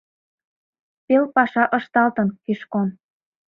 [1.05, 2.87] Пел паша ышталтын, Кишкон.